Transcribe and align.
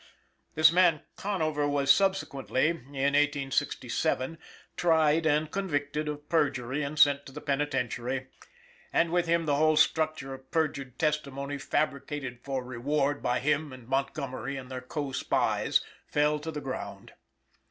This 0.55 0.71
man 0.71 1.03
Conover 1.15 1.67
was 1.67 1.91
subsequently 1.91 2.69
(in 2.69 2.87
1867) 3.13 4.39
tried 4.75 5.27
and 5.27 5.51
convicted 5.51 6.07
of 6.09 6.27
perjury 6.27 6.81
and 6.81 6.97
sent 6.97 7.23
to 7.27 7.31
the 7.31 7.39
penitentiary; 7.39 8.25
and 8.91 9.11
with 9.11 9.27
him 9.27 9.45
the 9.45 9.57
whole 9.57 9.77
structure 9.77 10.33
of 10.33 10.49
perjured 10.49 10.97
testimony, 10.97 11.59
fabricated 11.59 12.39
for 12.41 12.63
reward 12.63 13.21
by 13.21 13.37
him 13.37 13.71
and 13.71 13.87
Montgomery 13.87 14.57
and 14.57 14.71
their 14.71 14.81
co 14.81 15.11
spies, 15.11 15.81
fell 16.07 16.39
to 16.39 16.49
the 16.49 16.61
ground. 16.61 17.13